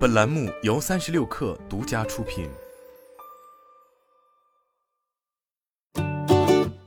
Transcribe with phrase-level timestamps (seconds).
[0.00, 2.48] 本栏目由三十六氪独家出品。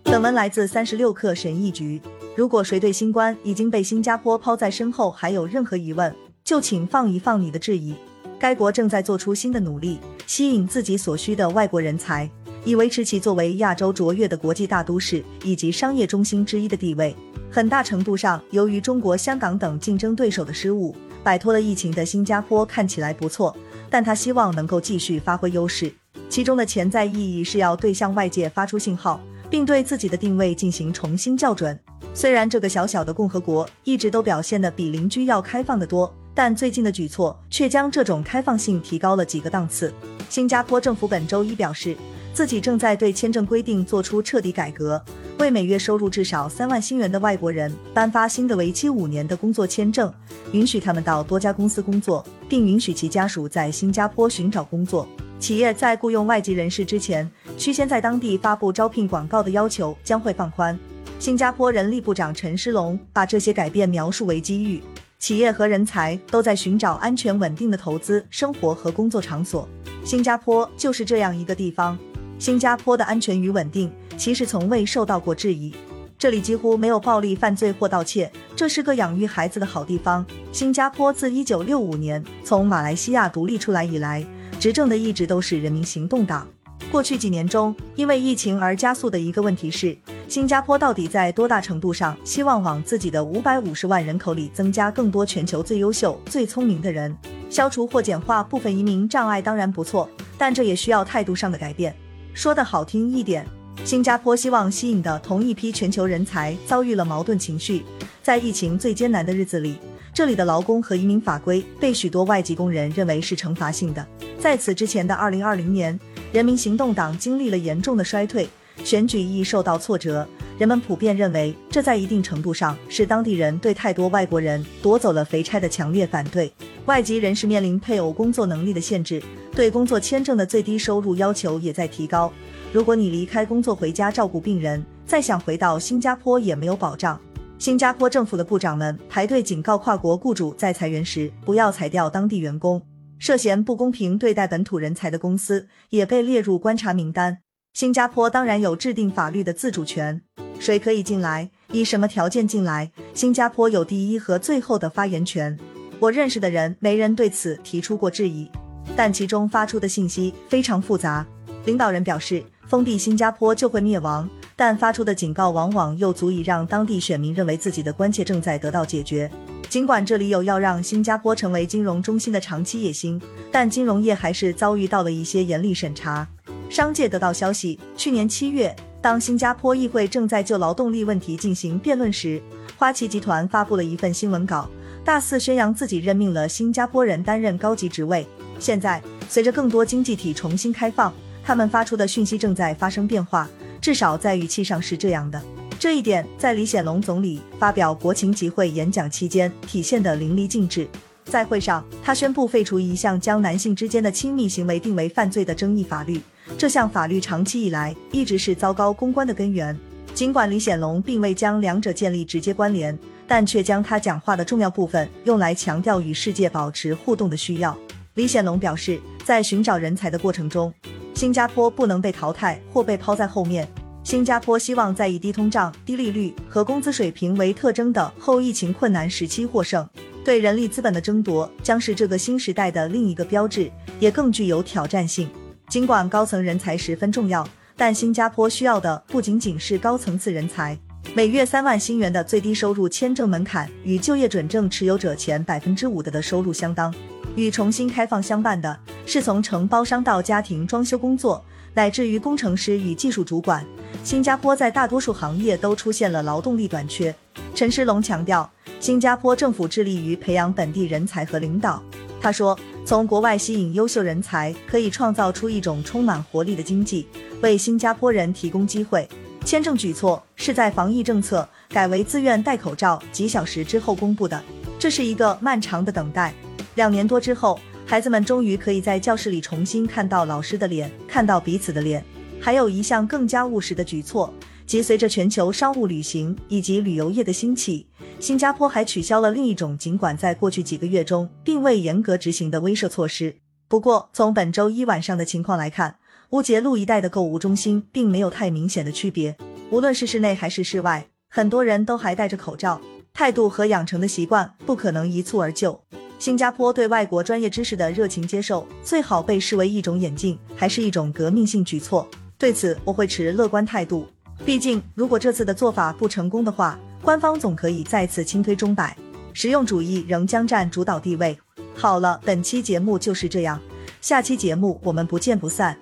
[0.01, 2.01] 本文来自三十六氪神译局。
[2.35, 7.93] 如果谁对新冠已经被新加坡抛在身后还有任何疑问，就请放一放你的质疑。
[8.39, 12.27] 该国正在做出新的努力，吸引自己所需的外国人才，
[12.65, 17.15] 以维持其作为亚洲卓越的国际大都市以及商业中心之一的地位。
[17.51, 23.55] 很大程度上，由于中国、香港等竞争对手的失误，摆脱了疫情的新加坡看起来不错，
[23.89, 25.91] 但他希望能够继续发挥优势。
[26.29, 31.79] 其中的潜在意义是要对向外界发出信号，并对自己的定位进行重新校准。
[32.13, 39.93] 虽然这个小小的共和国一直都表现的比邻居要开放的多，但最近的举措却将这种开放性提高了几个档次。
[40.29, 41.95] 新加坡政府本周一表示，
[42.33, 45.03] 自己正在对签证规定做出彻底改革。
[45.43, 50.11] 为每月收入至少三万新元的外国人颁发新的为期五年的工作签证，
[50.53, 55.05] 允许他们到多家公司工作，并允许其家属在新加坡寻找工作。
[55.39, 60.79] 企业在雇佣外籍人士之前，需先在当地发布招聘广告的要求将会放宽。
[61.19, 64.81] 新加坡人力部长陈诗龙把这些改变描述为机遇，
[65.19, 69.67] 企业和人才都在寻找安全稳定的投资、生活和工作场所。
[70.05, 71.97] 新加坡就是这样一个地方。
[72.43, 73.89] 新加坡的安全与稳定。
[74.17, 75.73] 其实从未受到过质疑，
[76.19, 80.25] 这里几乎没有暴力犯罪或盗窃，这是个养育孩子的好地方。
[80.51, 84.25] 新加坡自一九六五年从马来西亚独立出来以来，
[84.59, 86.45] 执政的一直都是人民行动党。
[86.91, 97.15] 过去几年中，因为疫情而加速的一个问题是，新加坡到底在多大程度上希望往自己的五百五十万人口里增加更多全球最优秀、最聪明的人？
[97.49, 101.95] 消除或简化部分移民障碍当然不错，但这也需要态度上的改变。
[102.33, 103.45] 说的好听一点。
[103.85, 107.83] 新加坡希望吸引的同一批全球人才遭遇了矛盾情绪，
[108.21, 109.77] 在疫情最艰难的日子里，
[110.13, 114.05] 这里的劳工和移民法规被许多外籍工人认为是惩罚性的。
[114.39, 115.99] 在此之前的二零二零年，
[116.31, 118.47] 人民行动党经历了严重的衰退，
[118.83, 120.27] 选举亦受到挫折。
[120.57, 126.51] 人们普遍认为，这在一定程度上是当地人对太多外国人夺走了肥差的强烈反对。
[126.85, 129.23] 外籍人士面临配偶工作能力的限制，
[129.53, 132.31] 对工作签证的最低收入要求也在提高。
[132.73, 137.19] 如果你离开工作回家照顾病人，再想回到新加坡也没有保障。
[137.57, 142.81] 新加坡政府的部长们排队警告跨国雇主在裁员时不要裁掉当地员工。
[143.17, 147.37] 涉嫌不公平对待本土人才的公司也被列入观察名单。
[147.73, 150.21] 新加坡当然有制定法律的自主权，
[150.59, 155.57] 谁可以进来，以什么条件进来，新加坡有第一和最后的发言权。
[156.03, 158.45] 我认识的人没人对此提出过质疑，
[158.93, 161.25] 但其中发出的信息非常复杂。
[161.63, 162.43] 领导人表示。
[162.65, 169.29] 封闭新加坡就会灭亡，但发出的警告往往又足以让当地选民认为自己的关切正在得到解决。
[169.69, 173.21] 尽管这里有要让新加坡成为金融中心的长期野心，
[173.51, 176.27] 但金融业还是遭遇到了一些严厉审查。
[176.69, 182.41] 商界得到消息，去年七月，当新加坡议会正在就劳动力问题进行辩论时，
[182.77, 184.67] 花旗集团发布了一份新闻稿，
[185.05, 188.25] 大肆宣扬自己任命了新加坡人担任高级职位。
[188.57, 191.13] 现在，随着更多经济体重新开放。
[191.45, 193.49] 他们发出的讯息正在发生变化，
[193.81, 195.41] 至少在语气上是这样的。
[195.77, 200.87] 这一点在李显龙总理发表国情集会演讲期间体现得淋漓尽致。
[201.25, 206.21] 在会上，他宣布废除一项将男性之间的亲密行为定为犯罪的争议法律。
[206.57, 209.77] 这项法律长期以来一直是糟糕公关的根源。
[210.13, 212.97] 尽管李显龙并未将两者建立直接关联，
[213.33, 217.75] 但却将他讲话的重要部分用来强调与世界保持互动的需要。
[218.13, 220.71] 李显龙表示，在寻找人才的过程中。
[221.15, 223.67] 新加坡不能被淘汰或被抛在后面。
[224.03, 229.83] 新加坡希望在以低通胀、低利率和工资水平为特征的后疫情困难时期获胜。
[230.23, 235.27] 对人力资本的争夺将是这个新时代的另一个标志，也更具有挑战性。
[235.67, 237.43] 尽管高层人才十分重要，
[237.75, 240.77] 但新加坡需要的不仅仅是高层次人才。
[241.15, 246.91] 每月三万新元的最低收入签证门槛，与就业准证持有者前百分之五的的收入相当。
[247.35, 248.75] 与重新开放相伴的
[249.05, 251.45] 是，从承包商到家庭装修工作，
[251.75, 253.63] 乃至于工程师与技术主管，
[254.03, 257.13] 新加坡在大多数行业都出现了劳动力短缺。
[257.53, 261.79] 陈世龙强调，新加坡政府致力于培养本地人才和领导。
[262.19, 262.57] 他说，
[262.87, 267.05] 从国外吸引优秀人才，可以创造出一种充满活力的经济，
[267.43, 269.07] 为新加坡人提供机会。
[269.45, 274.41] 签证举措是在防疫政策改为自愿戴口罩几小时之后公布的，
[274.79, 276.33] 这是一个漫长的等待。
[276.75, 282.03] 两年多之后，孩子们终于可以在教室里重新看到老师的脸，看到彼此的脸。
[282.39, 284.33] 还有一项更加务实的举措，
[284.65, 287.85] 即随着全球商务旅行以及旅游业的兴起，
[288.19, 293.35] 新加坡还取消了另一种尽管在过去几个月中并未严格执行的威慑措施。
[293.67, 295.97] 不过，从本周一晚上的情况来看，
[296.33, 299.37] 乌节路一带的购物中心并没有太明显的区别。
[299.69, 302.81] 无论是室内还是室外，很多人都还戴着口罩。
[303.13, 305.79] 态度和养成的习惯不可能一蹴而就。
[306.17, 312.09] 新加坡对外国专业知识的热情接受，最好被视为一种演进，还是一种革命性举措？
[312.39, 314.07] 对此，我会持乐观态度。
[314.43, 318.97] 毕竟，如果这次的做法不成功的话，官方总可以再次轻推钟摆，
[319.33, 321.37] 实用主义仍将占主导地位。
[321.75, 323.61] 好了，本期节目就是这样，
[324.01, 325.77] 下期节目我们不见不散。